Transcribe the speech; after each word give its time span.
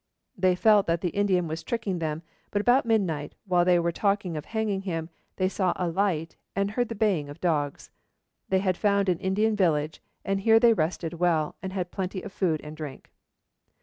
They 0.35 0.55
felt 0.55 0.87
that 0.87 1.01
the 1.01 1.09
Indian 1.11 1.47
was 1.47 1.61
tricking 1.61 1.99
them, 1.99 2.23
but 2.49 2.59
about 2.59 2.87
midnight, 2.87 3.35
while 3.45 3.63
they 3.63 3.77
were 3.77 3.91
talking 3.91 4.35
of 4.35 4.45
hanging 4.45 4.81
him, 4.81 5.11
they 5.35 5.47
saw 5.47 5.73
a 5.75 5.87
light 5.89 6.35
and 6.55 6.71
heard 6.71 6.89
the 6.89 6.95
baying 6.95 7.29
of 7.29 7.39
dogs. 7.39 7.91
They 8.49 8.61
had 8.61 8.77
found 8.77 9.09
an 9.09 9.19
Indian 9.19 9.55
village, 9.55 10.01
and 10.25 10.39
here 10.39 10.59
they 10.59 10.73
rested 10.73 11.13
well, 11.19 11.53
and 11.61 11.71
had 11.71 11.91
plenty 11.91 12.23
of 12.23 12.33
food 12.33 12.61
and 12.63 12.75
drink. 12.75 13.11